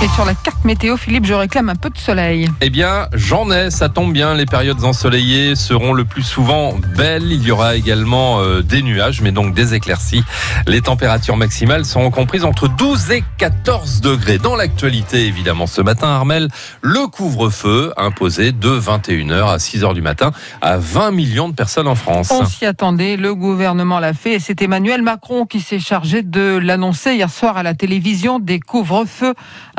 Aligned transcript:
Et 0.00 0.06
sur 0.14 0.24
la 0.24 0.34
carte 0.34 0.64
météo, 0.64 0.96
Philippe, 0.96 1.24
je 1.24 1.34
réclame 1.34 1.68
un 1.70 1.74
peu 1.74 1.90
de 1.90 1.98
soleil. 1.98 2.48
Eh 2.60 2.70
bien, 2.70 3.08
j'en 3.14 3.50
ai, 3.50 3.72
ça 3.72 3.88
tombe 3.88 4.12
bien. 4.12 4.32
Les 4.34 4.46
périodes 4.46 4.84
ensoleillées 4.84 5.56
seront 5.56 5.92
le 5.92 6.04
plus 6.04 6.22
souvent 6.22 6.74
belles. 6.96 7.32
Il 7.32 7.42
y 7.42 7.50
aura 7.50 7.74
également 7.74 8.38
euh, 8.38 8.62
des 8.62 8.82
nuages, 8.82 9.22
mais 9.22 9.32
donc 9.32 9.54
des 9.54 9.74
éclaircies. 9.74 10.22
Les 10.68 10.82
températures 10.82 11.36
maximales 11.36 11.84
seront 11.84 12.12
comprises 12.12 12.44
entre 12.44 12.68
12 12.68 13.10
et 13.10 13.24
14 13.38 14.00
degrés. 14.00 14.38
Dans 14.38 14.54
l'actualité, 14.54 15.26
évidemment, 15.26 15.66
ce 15.66 15.82
matin, 15.82 16.06
Armel, 16.06 16.46
le 16.80 17.08
couvre-feu 17.08 17.92
imposé 17.96 18.52
de 18.52 18.78
21h 18.78 19.48
à 19.48 19.56
6h 19.56 19.94
du 19.94 20.02
matin 20.02 20.30
à 20.60 20.76
20 20.76 21.10
millions 21.10 21.48
de 21.48 21.54
personnes 21.54 21.88
en 21.88 21.96
France. 21.96 22.30
On 22.30 22.46
s'y 22.46 22.66
attendait, 22.66 23.16
le 23.16 23.34
gouvernement 23.34 23.98
l'a 23.98 24.14
fait 24.14 24.34
et 24.34 24.38
c'est 24.38 24.62
Emmanuel 24.62 25.02
Macron 25.02 25.44
qui 25.44 25.58
s'est 25.58 25.80
chargé 25.80 26.22
de 26.22 26.56
l'annoncer 26.56 27.14
hier 27.14 27.30
soir 27.30 27.56
à 27.56 27.64
la 27.64 27.74
télévision 27.74 28.38
des 28.38 28.60
couvre-feux 28.60 29.34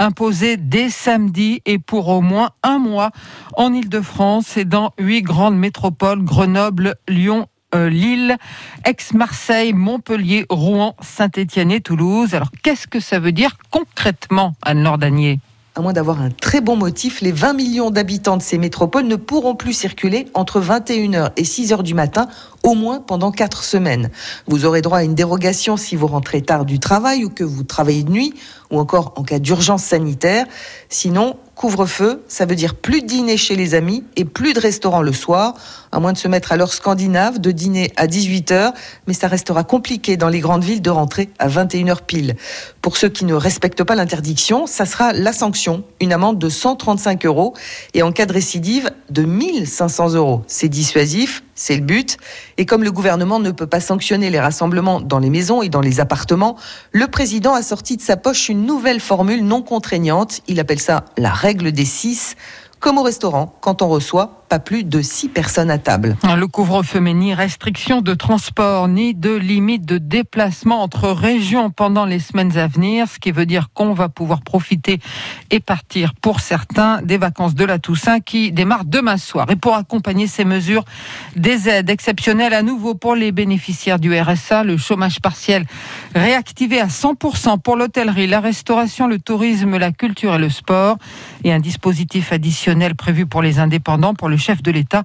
imposé 0.10 0.58
dès 0.58 0.90
samedi 0.90 1.62
et 1.68 1.78
pour 1.78 2.08
au 2.08 2.22
moins 2.22 2.50
un 2.64 2.80
mois 2.80 3.12
en 3.56 3.72
Ile-de-France 3.72 4.58
et 4.58 4.66
dans 4.66 4.92
huit 4.98 5.22
grandes 5.22 5.56
métropoles, 5.56 6.24
Grenoble, 6.24 6.96
Lyon, 7.08 7.46
euh, 7.76 7.90
Lille, 7.90 8.36
Aix-Marseille, 8.86 9.74
Montpellier, 9.74 10.48
Rouen, 10.50 10.96
Saint-Étienne 11.00 11.70
et 11.70 11.80
Toulouse. 11.80 12.34
Alors 12.34 12.50
qu'est-ce 12.64 12.88
que 12.88 13.00
ça 13.00 13.20
veut 13.20 13.32
dire 13.32 13.56
concrètement, 13.70 14.56
Anne-Laure 14.64 14.98
Danier? 14.98 15.40
À 15.76 15.82
moins 15.82 15.94
d'avoir 15.94 16.20
un 16.20 16.32
très 16.32 16.60
bon 16.60 16.76
motif, 16.76 17.22
les 17.22 17.32
20 17.32 17.54
millions 17.54 17.92
d'habitants 17.92 18.36
de 18.36 18.42
ces 18.42 18.58
métropoles 18.58 19.06
ne 19.06 19.16
pourront 19.16 19.56
plus 19.56 19.74
circuler 19.74 20.28
entre 20.34 20.60
21h 20.60 21.30
et 21.38 21.44
6h 21.44 21.84
du 21.84 21.94
matin, 21.94 22.28
au 22.64 22.76
moins 22.76 23.00
pendant 23.00 23.32
4 23.32 23.64
semaines. 23.64 24.10
Vous 24.48 24.66
aurez 24.66 24.82
droit 24.82 25.00
à 25.00 25.04
une 25.04 25.16
dérogation 25.16 25.78
si 25.78 25.96
vous 25.96 26.08
rentrez 26.08 26.42
tard 26.42 26.66
du 26.66 26.80
travail 26.80 27.26
ou 27.26 27.30
que 27.30 27.44
vous 27.44 27.64
travaillez 27.64 28.04
de 28.04 28.12
nuit, 28.12 28.34
ou 28.72 28.80
encore 28.80 29.14
en 29.16 29.24
cas 29.24 29.40
d'urgence 29.40 29.84
sanitaire. 29.84 30.46
Sinon, 30.90 31.38
couvre-feu, 31.56 32.24
ça 32.28 32.46
veut 32.46 32.56
dire 32.56 32.76
plus 32.76 33.02
de 33.02 33.08
dîner 33.08 33.36
chez 33.36 33.56
les 33.56 33.74
amis 33.74 34.04
et 34.16 34.26
plus 34.26 34.54
de 34.54 34.60
restaurants 34.60 35.02
le 35.02 35.12
soir, 35.12 35.56
à 35.92 36.00
moins 36.00 36.14
de 36.14 36.18
se 36.18 36.28
mettre 36.28 36.52
à 36.52 36.58
l'heure 36.58 36.74
scandinave, 36.74 37.40
de 37.40 37.52
dîner 37.52 37.92
à 37.98 38.08
18h, 38.08 38.74
mais 39.08 39.14
ça 39.14 39.28
restera 39.28 39.64
compliqué 39.64 40.18
dans 40.18 40.30
les 40.30 40.40
grandes 40.40 40.64
villes 40.64 40.82
de 40.82 40.90
rentrer 40.90 41.30
à 41.40 41.50
21h 41.50 42.04
pile. 42.06 42.36
Pour 42.82 42.96
ceux 42.96 43.10
qui 43.10 43.26
ne 43.26 43.34
respectent 43.34 43.84
pas 43.84 43.96
l'interdiction, 43.96 44.68
ça 44.68 44.86
sera 44.86 45.12
la 45.12 45.34
sanction, 45.34 45.84
une 46.00 46.14
amende 46.14 46.40
de 46.40 46.50
135 46.50 47.26
euros 47.26 47.54
et 47.94 48.04
en 48.04 48.12
cas 48.12 48.26
de 48.26 48.34
récidive 48.34 48.92
de 49.10 49.24
1500 49.24 50.14
euros. 50.14 50.44
C'est 50.48 50.70
dissuasif, 50.70 51.44
c'est 51.60 51.76
le 51.76 51.82
but. 51.82 52.18
Et 52.58 52.66
comme 52.66 52.84
le 52.84 52.92
gouvernement 52.92 53.40
ne 53.40 53.52
peut 53.52 53.68
pas 53.68 53.82
sanctionner 53.82 54.30
les 54.30 54.40
rassemblements 54.40 55.02
dans 55.02 55.20
les 55.20 55.30
maisons 55.30 55.62
et 55.62 55.70
dans 55.70 55.82
les 55.82 56.00
appartements, 56.00 56.56
le 56.94 57.08
président 57.08 57.54
a 57.54 57.62
sorti 57.62 57.98
de 57.98 58.02
sa 58.02 58.16
poche 58.16 58.48
une 58.48 58.66
nouvelle 58.66 59.02
formule 59.02 59.44
non 59.44 59.62
contraignante. 59.62 60.42
Il 60.48 60.60
appelle 60.60 60.80
ça 60.80 61.06
la 61.18 61.32
règle 61.32 61.72
des 61.72 61.86
six 61.86 62.36
comme 62.80 62.98
au 62.98 63.04
restaurant, 63.04 63.58
quand 63.60 63.82
on 63.82 63.90
reçoit 63.90 64.39
pas 64.50 64.60
plus 64.60 64.84
de 64.84 65.02
six 65.02 65.30
personnes 65.30 65.70
à 65.70 65.78
table. 65.78 66.18
Le 66.24 66.48
couvre-feu, 66.48 67.00
mais 67.00 67.14
ni 67.14 67.36
restriction 67.36 68.02
de 68.02 68.16
transport, 68.16 68.88
ni 68.88 69.14
de 69.14 69.36
limite 69.36 69.86
de 69.86 70.00
déplacement 70.00 70.82
entre 70.82 71.10
régions 71.10 71.70
pendant 71.70 72.06
les 72.06 72.20
semaines 72.20 72.58
à 72.58 72.66
venir, 72.66 73.08
ce 73.08 73.20
qui 73.20 73.32
veut 73.32 73.46
dire 73.46 73.68
qu'on 73.74 73.94
va 73.94 74.10
pouvoir 74.10 74.42
profiter 74.42 75.00
et 75.52 75.60
partir 75.60 76.16
pour 76.16 76.40
certains 76.40 77.02
des 77.04 77.18
vacances 77.18 77.54
de 77.54 77.64
la 77.64 77.78
Toussaint 77.78 78.20
qui 78.20 78.52
démarrent 78.52 78.86
demain 78.86 79.18
soir. 79.18 79.46
Et 79.52 79.56
pour 79.56 79.76
accompagner 79.76 80.26
ces 80.26 80.46
mesures, 80.46 80.84
des 81.36 81.70
aides 81.70 81.92
exceptionnelles 81.92 82.56
à 82.56 82.64
nouveau 82.64 82.96
pour 82.96 83.16
les 83.16 83.32
bénéficiaires 83.32 84.00
du 84.00 84.20
RSA, 84.20 84.64
le 84.64 84.78
chômage 84.78 85.20
partiel 85.20 85.66
réactivé 86.16 86.82
à 86.82 86.88
100% 86.88 87.60
pour 87.60 87.76
l'hôtellerie, 87.76 88.26
la 88.26 88.40
restauration, 88.40 89.08
le 89.08 89.20
tourisme, 89.20 89.78
la 89.78 89.92
culture 89.92 90.36
et 90.36 90.40
le 90.40 90.50
sport, 90.50 90.98
et 91.44 91.54
un 91.54 91.60
dispositif 91.60 92.34
additionnel 92.34 92.96
prévu 92.96 93.28
pour 93.28 93.44
les 93.44 93.60
indépendants, 93.60 94.16
pour 94.16 94.28
le 94.28 94.39
chef 94.40 94.64
de 94.64 94.72
l'État. 94.72 95.04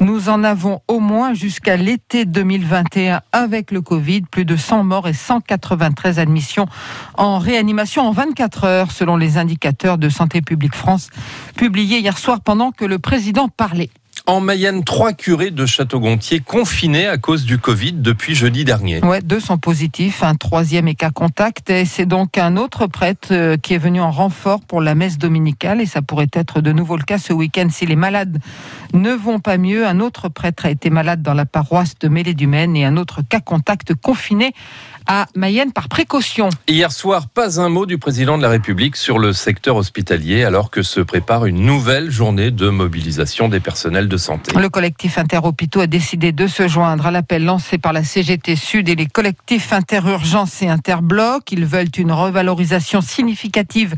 Nous 0.00 0.28
en 0.28 0.44
avons 0.44 0.80
au 0.88 1.00
moins 1.00 1.34
jusqu'à 1.34 1.76
l'été 1.76 2.24
2021 2.24 3.22
avec 3.32 3.70
le 3.70 3.80
Covid, 3.80 4.22
plus 4.22 4.44
de 4.44 4.56
100 4.56 4.84
morts 4.84 5.08
et 5.08 5.12
193 5.12 6.18
admissions 6.18 6.66
en 7.14 7.38
réanimation 7.38 8.02
en 8.02 8.12
24 8.12 8.64
heures, 8.64 8.90
selon 8.92 9.16
les 9.16 9.38
indicateurs 9.38 9.98
de 9.98 10.08
Santé 10.08 10.42
publique 10.42 10.74
France 10.74 11.10
publiés 11.56 11.98
hier 11.98 12.18
soir 12.18 12.40
pendant 12.40 12.70
que 12.70 12.84
le 12.84 12.98
président 12.98 13.48
parlait. 13.48 13.90
En 14.26 14.40
Mayenne, 14.40 14.84
trois 14.84 15.12
curés 15.12 15.50
de 15.50 15.66
Château-Gontier 15.66 16.40
confinés 16.40 17.06
à 17.06 17.18
cause 17.18 17.44
du 17.44 17.58
Covid 17.58 17.92
depuis 17.92 18.34
jeudi 18.34 18.64
dernier. 18.64 19.04
Ouais, 19.04 19.20
deux 19.20 19.38
sont 19.38 19.58
positifs, 19.58 20.22
un 20.22 20.34
troisième 20.34 20.88
est 20.88 20.94
cas 20.94 21.10
contact. 21.10 21.68
Et 21.68 21.84
c'est 21.84 22.06
donc 22.06 22.38
un 22.38 22.56
autre 22.56 22.86
prêtre 22.86 23.28
euh, 23.32 23.58
qui 23.58 23.74
est 23.74 23.78
venu 23.78 24.00
en 24.00 24.10
renfort 24.10 24.62
pour 24.62 24.80
la 24.80 24.94
messe 24.94 25.18
dominicale. 25.18 25.82
Et 25.82 25.86
ça 25.86 26.00
pourrait 26.00 26.30
être 26.32 26.62
de 26.62 26.72
nouveau 26.72 26.96
le 26.96 27.02
cas 27.02 27.18
ce 27.18 27.34
week-end 27.34 27.68
si 27.70 27.84
les 27.84 27.96
malades 27.96 28.38
ne 28.94 29.12
vont 29.12 29.40
pas 29.40 29.58
mieux. 29.58 29.86
Un 29.86 30.00
autre 30.00 30.30
prêtre 30.30 30.64
a 30.64 30.70
été 30.70 30.88
malade 30.88 31.20
dans 31.20 31.34
la 31.34 31.44
paroisse 31.44 31.98
de 32.00 32.08
mêlée 32.08 32.32
du 32.32 32.46
Maine 32.46 32.76
et 32.76 32.86
un 32.86 32.96
autre 32.96 33.20
cas 33.20 33.40
contact 33.40 33.94
confiné 33.94 34.54
à 35.06 35.26
Mayenne 35.34 35.72
par 35.72 35.88
précaution. 35.88 36.48
Hier 36.68 36.90
soir, 36.90 37.28
pas 37.28 37.60
un 37.60 37.68
mot 37.68 37.86
du 37.86 37.98
président 37.98 38.38
de 38.38 38.42
la 38.42 38.48
République 38.48 38.96
sur 38.96 39.18
le 39.18 39.32
secteur 39.32 39.76
hospitalier 39.76 40.44
alors 40.44 40.70
que 40.70 40.82
se 40.82 41.00
prépare 41.00 41.46
une 41.46 41.60
nouvelle 41.60 42.10
journée 42.10 42.50
de 42.50 42.68
mobilisation 42.70 43.48
des 43.48 43.60
personnels 43.60 44.08
de 44.08 44.16
santé. 44.16 44.52
Le 44.58 44.68
collectif 44.68 45.18
interhôpitaux 45.18 45.80
a 45.80 45.86
décidé 45.86 46.32
de 46.32 46.46
se 46.46 46.68
joindre 46.68 47.06
à 47.06 47.10
l'appel 47.10 47.44
lancé 47.44 47.78
par 47.78 47.92
la 47.92 48.02
CGT 48.02 48.56
Sud 48.56 48.88
et 48.88 48.94
les 48.94 49.06
collectifs 49.06 49.72
interurgence 49.72 50.62
et 50.62 50.68
interbloc. 50.68 51.52
Ils 51.52 51.66
veulent 51.66 51.88
une 51.98 52.12
revalorisation 52.12 53.00
significative 53.00 53.94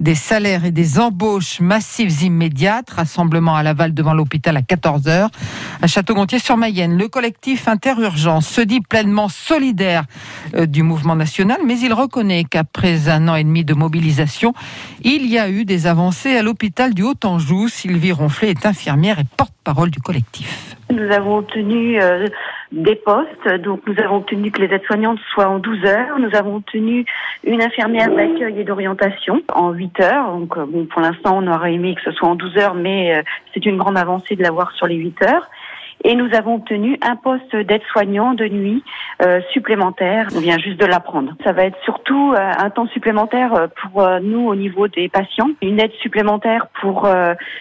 des 0.00 0.14
salaires 0.14 0.64
et 0.64 0.72
des 0.72 0.98
embauches 0.98 1.60
massives 1.60 2.22
immédiates. 2.22 2.90
Rassemblement 2.90 3.54
à 3.54 3.62
Laval 3.62 3.94
devant 3.94 4.14
l'hôpital 4.14 4.56
à 4.56 4.60
14h. 4.62 5.28
À 5.80 5.86
Château-Gontier-sur-Mayenne, 5.86 6.96
le 6.98 7.08
collectif 7.08 7.68
interurgence 7.68 8.48
se 8.48 8.60
dit 8.60 8.80
pleinement 8.80 9.28
solidaire 9.28 10.04
du 10.66 10.82
mouvement 10.82 11.16
national, 11.16 11.58
mais 11.64 11.78
il 11.78 11.92
reconnaît 11.92 12.44
qu'après 12.44 13.08
un 13.08 13.28
an 13.28 13.34
et 13.34 13.44
demi 13.44 13.64
de 13.64 13.74
mobilisation, 13.74 14.52
il 15.02 15.26
y 15.26 15.38
a 15.38 15.48
eu 15.48 15.64
des 15.64 15.86
avancées 15.86 16.36
à 16.36 16.42
l'hôpital 16.42 16.94
du 16.94 17.02
Haut-Anjou. 17.02 17.68
Sylvie 17.68 18.12
Ronflet 18.12 18.50
est 18.50 18.66
infirmière 18.66 19.18
et 19.18 19.24
porte-parole 19.36 19.90
du 19.90 20.00
collectif. 20.00 20.76
Nous 20.90 21.10
avons 21.12 21.38
obtenu 21.38 22.00
euh, 22.00 22.26
des 22.72 22.96
postes, 22.96 23.48
donc 23.62 23.80
nous 23.86 24.02
avons 24.02 24.16
obtenu 24.16 24.50
que 24.50 24.62
les 24.62 24.74
aides-soignantes 24.74 25.18
soient 25.34 25.48
en 25.48 25.58
12 25.58 25.84
heures. 25.84 26.18
Nous 26.18 26.34
avons 26.34 26.56
obtenu 26.56 27.04
une 27.44 27.62
infirmière 27.62 28.08
d'accueil 28.08 28.58
et 28.58 28.64
d'orientation 28.64 29.42
en 29.54 29.72
8 29.72 30.00
heures. 30.00 30.32
Donc 30.32 30.56
euh, 30.56 30.66
pour 30.90 31.02
l'instant, 31.02 31.38
on 31.42 31.46
aurait 31.46 31.74
aimé 31.74 31.94
que 31.94 32.02
ce 32.10 32.12
soit 32.12 32.28
en 32.28 32.34
12 32.34 32.56
heures, 32.56 32.74
mais 32.74 33.22
c'est 33.52 33.66
une 33.66 33.76
grande 33.76 33.98
avancée 33.98 34.34
de 34.34 34.42
l'avoir 34.42 34.72
sur 34.72 34.86
les 34.86 34.96
8 34.96 35.22
heures 35.24 35.48
et 36.04 36.14
nous 36.14 36.32
avons 36.34 36.56
obtenu 36.56 36.98
un 37.02 37.16
poste 37.16 37.54
d'aide-soignant 37.54 38.34
de 38.34 38.46
nuit 38.46 38.84
euh, 39.22 39.40
supplémentaire. 39.52 40.28
On 40.34 40.40
vient 40.40 40.58
juste 40.58 40.78
de 40.78 40.86
l'apprendre. 40.86 41.32
Ça 41.44 41.52
va 41.52 41.64
être 41.64 41.78
surtout 41.84 42.32
euh, 42.32 42.52
un 42.58 42.70
temps 42.70 42.86
supplémentaire 42.88 43.54
euh, 43.54 43.66
pour 43.82 44.08
nous 44.22 44.46
au 44.46 44.54
niveau 44.54 44.88
des 44.88 45.08
patients, 45.08 45.50
une 45.62 45.80
aide 45.80 45.92
supplémentaire 46.00 46.68
pour 46.80 47.08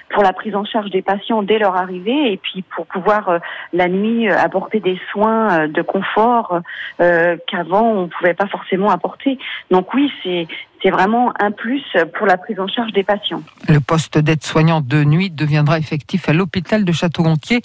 pour 0.10 0.24
la 0.24 0.34
prise 0.34 0.56
en 0.56 0.66
charge 0.66 0.90
des 0.90 1.02
patients 1.02 1.42
dès 1.42 1.60
leur 1.60 1.76
arrivée 1.76 2.32
et 2.32 2.38
puis 2.38 2.64
pour 2.76 2.86
pouvoir 2.86 3.40
la 3.74 3.88
nuit 3.88 4.30
apporter 4.30 4.80
des 4.80 5.00
soins 5.12 5.68
de 5.68 5.82
confort 5.82 6.62
qu'avant 6.98 7.92
on 7.92 8.08
pouvait 8.08 8.34
pas 8.34 8.48
forcément 8.48 8.90
apporter. 8.90 9.38
Donc 9.72 9.94
oui, 9.94 10.12
c'est 10.24 10.48
c'est 10.82 10.90
vraiment 10.90 11.34
un 11.40 11.52
plus 11.52 11.84
pour 12.18 12.28
la 12.28 12.38
prise 12.38 12.60
en 12.60 12.68
charge 12.68 12.92
des 12.94 13.04
patients. 13.04 13.42
Le 13.68 13.80
poste 13.80 14.18
d'aide-soignant 14.18 14.82
de 14.82 15.04
nuit 15.04 15.30
deviendra 15.30 15.80
effectif 15.80 16.30
à 16.30 16.34
l'hôpital 16.34 16.86
de 16.86 16.92
Château-Gontier 16.92 17.62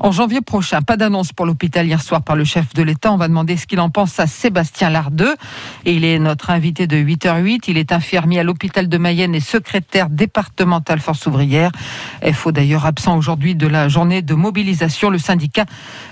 en 0.00 0.12
janvier 0.12 0.40
prochain. 0.40 0.82
Pas 0.82 0.96
d'annonce 0.96 1.32
pour 1.32 1.46
l'hôpital 1.46 1.86
hier 1.86 2.00
soir 2.00 2.22
par 2.22 2.36
le 2.36 2.44
chef 2.44 2.74
de 2.74 2.82
l'État. 2.82 3.12
On 3.12 3.16
va 3.16 3.28
demander 3.28 3.56
ce 3.56 3.66
qu'il 3.66 3.80
en 3.80 3.90
pense 3.90 4.18
à 4.20 4.26
Sébastien 4.26 4.90
Lardeux. 4.90 5.34
Et 5.84 5.94
il 5.94 6.04
est 6.04 6.18
notre 6.18 6.50
invité 6.50 6.86
de 6.86 6.96
8h08. 6.96 7.64
Il 7.68 7.78
est 7.78 7.92
infirmier 7.92 8.40
à 8.40 8.44
l'hôpital 8.44 8.88
de 8.88 8.98
Mayenne 8.98 9.34
et 9.34 9.40
secrétaire 9.40 10.08
départemental 10.10 11.00
Force 11.00 11.26
ouvrière. 11.26 11.70
FO 12.32 12.52
d'ailleurs 12.52 12.86
absent 12.86 13.16
aujourd'hui 13.16 13.54
de 13.54 13.66
la 13.66 13.88
journée 13.88 14.22
de 14.22 14.34
mobilisation. 14.34 15.10
Le 15.10 15.18
syndicat 15.18 15.64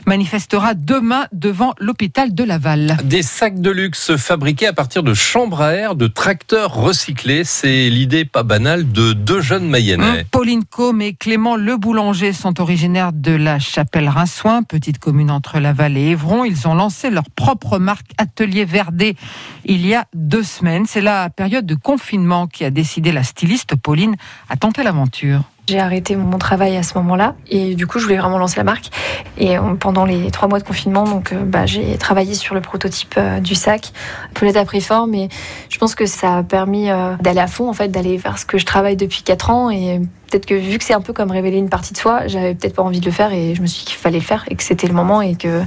manifestera 0.07 0.75
demain 0.75 1.27
devant 1.33 1.75
l'hôpital 1.79 2.35
de 2.35 2.45
Laval. 2.45 2.97
Des 3.05 3.23
sacs 3.23 3.61
de 3.61 3.71
luxe 3.71 4.17
fabriqués 4.17 4.67
à 4.67 4.73
partir 4.73 5.03
de 5.03 5.15
chambres 5.15 5.63
à 5.63 5.73
air, 5.73 5.95
de 5.95 6.07
tracteurs 6.37 6.75
recyclés, 6.75 7.45
c'est 7.45 7.89
l'idée 7.89 8.27
pas 8.27 8.43
banale 8.43 8.93
de 8.93 9.15
deux 9.15 9.41
jeunes 9.41 9.67
Mayennais. 9.71 10.05
Hein, 10.05 10.23
Pauline 10.31 10.65
Combe 10.67 11.01
et 11.01 11.15
Clément 11.15 11.57
Le 11.57 11.79
Boulanger 11.79 12.35
sont 12.35 12.61
originaires 12.61 13.15
de 13.15 13.33
la 13.33 13.59
Chapelle-Rinsouin, 13.59 14.63
petite 14.63 14.99
commune 14.99 15.31
entre 15.31 15.61
Laval 15.61 15.97
et 15.97 16.11
Évron. 16.11 16.45
Ils 16.45 16.69
ont 16.69 16.75
lancé 16.75 17.09
leur 17.09 17.31
propre 17.31 17.79
marque 17.79 18.11
Atelier 18.19 18.67
Verdé 18.67 19.17
il 19.65 19.87
y 19.87 19.95
a 19.95 20.05
deux 20.15 20.43
semaines. 20.43 20.85
C'est 20.85 21.01
la 21.01 21.31
période 21.31 21.65
de 21.65 21.75
confinement 21.75 22.49
qui 22.49 22.67
a 22.67 22.71
décidé 22.71 23.13
la 23.13 23.23
styliste 23.23 23.75
Pauline 23.75 24.17
à 24.51 24.57
tenter 24.57 24.83
l'aventure. 24.83 25.41
J'ai 25.69 25.81
arrêté 25.81 26.15
mon 26.15 26.39
travail 26.39 26.77
à 26.77 26.85
ce 26.85 26.97
moment-là 26.99 27.35
et 27.51 27.75
du 27.75 27.89
coup, 27.89 27.99
je 27.99 28.05
voulais 28.05 28.19
vraiment 28.19 28.39
lancer 28.39 28.57
la 28.57 28.63
marque. 28.63 28.91
Et 29.37 29.57
pendant 29.81 30.05
les 30.05 30.31
trois 30.31 30.47
mois 30.47 30.61
de 30.61 30.65
confinement, 30.65 31.03
donc, 31.03 31.35
bah, 31.35 31.67
j'ai 31.67 31.99
travaillé 31.99 32.35
sur 32.35 32.55
le 32.55 32.61
prototype 32.61 33.19
du 33.41 33.57
sac, 33.57 33.93
Paulette 34.35 34.57
a 34.57 34.65
pris 34.65 34.81
forme 34.81 35.15
et 35.15 35.29
je 35.69 35.79
pense 35.79 35.97
que 35.97 36.07
ça 36.07 36.39
a 36.39 36.43
permis 36.45 36.87
d'aller 37.21 37.41
à 37.41 37.49
fond, 37.49 37.69
en 37.69 37.73
fait, 37.73 37.89
d'aller 37.89 38.17
vers 38.17 38.39
ce 38.39 38.47
que 38.47 38.59
je 38.59 38.65
travaille 38.65 38.95
depuis 38.95 39.23
quatre 39.23 39.51
ans 39.51 39.69
et 39.69 40.01
peut-être 40.31 40.47
que 40.47 40.55
vu 40.55 40.79
que 40.79 40.85
c'est 40.85 40.95
un 40.95 41.01
peu 41.01 41.13
comme 41.13 41.31
révéler 41.31 41.59
une 41.59 41.69
partie 41.69 41.93
de 41.93 41.99
soi, 41.99 42.27
j'avais 42.27 42.55
peut-être 42.55 42.75
pas 42.75 42.83
envie 42.83 43.01
de 43.01 43.07
le 43.07 43.13
faire 43.13 43.33
et 43.33 43.55
je 43.55 43.63
me 43.63 43.67
suis 43.67 43.81
dit 43.81 43.85
qu'il 43.87 43.99
fallait 43.99 44.19
le 44.19 44.25
faire 44.25 44.45
et 44.51 44.55
que 44.55 44.63
c'était 44.63 44.87
le 44.87 44.95
moment 44.95 45.23
et 45.23 45.35
que 45.35 45.63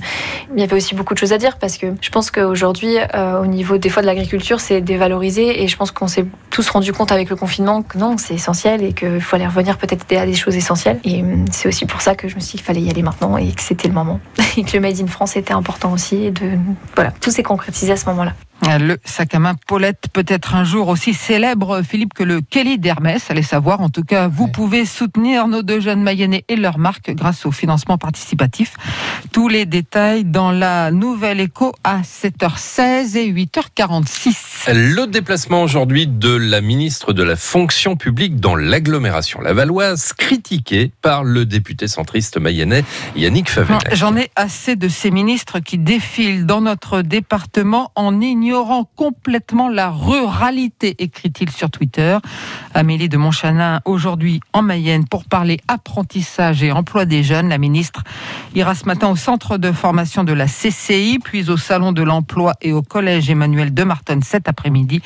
il 0.53 0.59
y 0.59 0.63
avait 0.63 0.75
aussi 0.75 0.95
beaucoup 0.95 1.13
de 1.13 1.19
choses 1.19 1.33
à 1.33 1.37
dire 1.37 1.57
parce 1.57 1.77
que 1.77 1.87
je 2.01 2.09
pense 2.09 2.31
qu'aujourd'hui, 2.31 2.97
euh, 3.15 3.41
au 3.41 3.45
niveau 3.45 3.77
des 3.77 3.89
fois 3.89 4.01
de 4.01 4.07
l'agriculture, 4.07 4.59
c'est 4.59 4.81
dévalorisé 4.81 5.63
et 5.63 5.67
je 5.67 5.77
pense 5.77 5.91
qu'on 5.91 6.07
s'est 6.07 6.25
tous 6.49 6.69
rendu 6.69 6.93
compte 6.93 7.11
avec 7.11 7.29
le 7.29 7.35
confinement 7.35 7.81
que 7.81 7.97
non, 7.97 8.17
c'est 8.17 8.33
essentiel 8.33 8.83
et 8.83 8.93
qu'il 8.93 9.21
faut 9.21 9.35
aller 9.35 9.47
revenir 9.47 9.77
peut-être 9.77 10.05
à 10.17 10.25
des 10.25 10.33
choses 10.33 10.55
essentielles. 10.55 10.99
Et 11.03 11.21
hum, 11.21 11.45
c'est 11.51 11.67
aussi 11.67 11.85
pour 11.85 12.01
ça 12.01 12.15
que 12.15 12.27
je 12.27 12.35
me 12.35 12.39
suis 12.39 12.51
dit 12.51 12.57
qu'il 12.57 12.65
fallait 12.65 12.81
y 12.81 12.89
aller 12.89 13.03
maintenant 13.03 13.37
et 13.37 13.51
que 13.51 13.61
c'était 13.61 13.87
le 13.87 13.93
moment 13.93 14.19
et 14.57 14.63
que 14.63 14.73
le 14.73 14.79
Made 14.79 14.99
in 14.99 15.07
France 15.07 15.35
était 15.35 15.53
important 15.53 15.91
aussi 15.91 16.25
et 16.25 16.31
de 16.31 16.57
voilà, 16.95 17.11
tout 17.11 17.31
s'est 17.31 17.43
concrétisé 17.43 17.93
à 17.93 17.97
ce 17.97 18.05
moment-là. 18.07 18.33
Le 18.77 18.97
sac 19.05 19.33
à 19.33 19.39
main 19.39 19.55
Paulette 19.67 20.07
peut 20.11 20.25
être 20.27 20.53
un 20.53 20.63
jour 20.63 20.89
aussi 20.89 21.13
célèbre, 21.13 21.81
Philippe, 21.81 22.13
que 22.13 22.23
le 22.23 22.41
Kelly 22.41 22.77
d'Hermès. 22.77 23.31
Allez 23.31 23.41
savoir. 23.41 23.79
En 23.79 23.89
tout 23.89 24.03
cas, 24.03 24.27
vous 24.27 24.47
pouvez 24.47 24.85
soutenir 24.85 25.47
nos 25.47 25.63
deux 25.63 25.79
jeunes 25.79 26.03
Mayennais 26.03 26.43
et 26.49 26.55
leur 26.55 26.77
marque 26.77 27.09
grâce 27.11 27.45
au 27.45 27.51
financement 27.51 27.97
participatif. 27.97 28.75
Tous 29.31 29.47
les 29.47 29.65
détails 29.65 30.25
dans 30.25 30.51
la 30.51 30.91
nouvelle 30.91 31.39
écho 31.39 31.73
à 31.83 32.01
7h16 32.01 33.17
et 33.17 33.31
8h46. 33.31 34.73
Le 34.73 35.07
déplacement 35.07 35.63
aujourd'hui 35.63 36.05
de 36.05 36.35
la 36.35 36.61
ministre 36.61 37.13
de 37.13 37.23
la 37.23 37.37
fonction 37.37 37.95
publique 37.95 38.39
dans 38.39 38.55
l'agglomération 38.55 39.39
lavalloise, 39.39 40.13
critiqué 40.13 40.91
par 41.01 41.23
le 41.23 41.45
député 41.45 41.87
centriste 41.87 42.37
mayennais 42.37 42.83
Yannick 43.15 43.49
Favelac. 43.49 43.95
J'en 43.95 44.15
ai 44.17 44.29
assez 44.39 44.77
de 44.77 44.87
ces 44.87 45.11
ministres 45.11 45.59
qui 45.59 45.77
défilent 45.77 46.45
dans 46.45 46.61
notre 46.61 47.01
département 47.01 47.91
en 47.95 48.21
ignorant 48.21 48.89
complètement 48.95 49.67
la 49.67 49.89
ruralité, 49.89 50.95
écrit-il 50.99 51.49
sur 51.49 51.69
Twitter. 51.69 52.17
Amélie 52.73 53.09
de 53.09 53.17
Montchanin, 53.17 53.81
aujourd'hui 53.83 54.39
en 54.53 54.61
Mayenne, 54.61 55.05
pour 55.09 55.25
parler 55.25 55.59
apprentissage 55.67 56.63
et 56.63 56.71
emploi 56.71 57.03
des 57.03 57.21
jeunes. 57.21 57.49
La 57.49 57.57
ministre 57.57 58.01
ira 58.55 58.75
ce 58.75 58.85
matin 58.85 59.09
au 59.09 59.17
centre 59.17 59.57
de 59.57 59.73
formation 59.73 60.23
de 60.23 60.31
la 60.31 60.45
CCI, 60.45 61.19
puis 61.21 61.49
au 61.49 61.57
salon 61.57 61.91
de 61.91 62.01
l'emploi 62.01 62.53
et 62.61 62.71
au 62.71 62.81
collège 62.81 63.29
Emmanuel 63.29 63.73
de 63.73 63.83
Martin 63.83 64.21
cet 64.21 64.47
après-midi. 64.47 65.01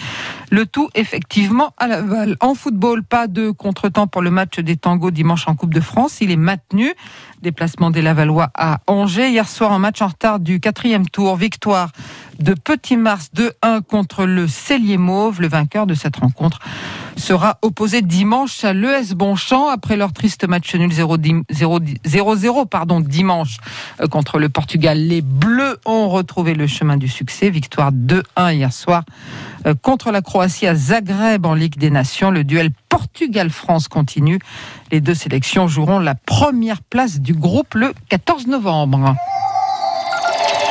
Le 0.52 0.68
tout 0.68 0.90
effectivement 0.94 1.74
à 1.80 1.88
Laval. 1.88 2.38
En 2.40 2.54
football, 2.54 3.04
pas 3.04 3.26
de 3.26 3.50
contretemps 3.50 4.06
pour 4.06 4.22
le 4.22 4.30
match 4.30 4.60
des 4.60 4.78
tangos 4.78 5.10
dimanche 5.10 5.48
en 5.48 5.56
Coupe 5.56 5.74
de 5.74 5.82
France. 5.82 6.22
Il 6.22 6.30
est 6.30 6.36
maintenu. 6.36 6.94
Déplacement 7.44 7.92
des 7.92 8.02
Lavallois 8.02 8.52
à 8.56 8.80
Angers. 8.88 9.30
Hier 9.30 9.50
soir, 9.50 9.74
en 9.74 9.80
match 9.80 10.02
en 10.02 10.08
retard 10.08 10.40
du 10.40 10.62
quatrième 10.62 11.10
tour. 11.10 11.36
Victoire 11.36 11.92
de 12.40 12.54
Petit 12.54 12.96
Mars 12.96 13.32
2-1 13.36 13.82
contre 13.82 14.26
le 14.26 14.48
Cellier 14.48 14.98
Mauve. 14.98 15.42
Le 15.42 15.50
vainqueur 15.50 15.86
de 15.86 15.94
cette 15.94 16.16
rencontre 16.16 16.60
sera 17.18 17.58
opposé 17.62 18.02
dimanche 18.02 18.64
à 18.64 18.74
l'ES 18.74 19.14
Bonchamp 19.16 19.68
après 19.68 19.96
leur 19.96 20.14
triste 20.14 20.48
match 20.48 20.76
nul 20.76 20.92
0-0 20.92 22.68
pardon, 22.68 23.00
dimanche 23.00 23.58
euh, 24.02 24.08
contre 24.08 24.40
le 24.40 24.50
Portugal. 24.50 24.98
Les 24.98 25.22
Bleus 25.22 25.80
ont 25.86 26.10
retrouvé 26.10 26.54
le 26.54 26.68
chemin 26.68 26.98
du 26.98 27.08
succès. 27.08 27.50
Victoire 27.50 27.92
2-1 27.92 28.56
hier 28.56 28.74
soir 28.74 29.04
euh, 29.66 29.74
contre 29.82 30.12
la 30.12 30.22
Croatie 30.22 30.68
à 30.68 30.76
Zagreb 30.76 31.46
en 31.46 31.54
Ligue 31.54 31.78
des 31.78 31.90
Nations. 31.90 32.32
Le 32.32 32.44
duel 32.44 32.72
Portugal-France 32.90 33.88
continue. 33.88 34.40
Les 34.92 35.02
deux 35.02 35.16
sélections 35.16 35.68
joueront 35.68 36.00
la 36.00 36.16
première 36.16 36.82
place 36.82 37.20
du 37.20 37.34
groupe 37.34 37.74
le 37.76 37.94
14 38.10 38.48
novembre. 38.48 39.16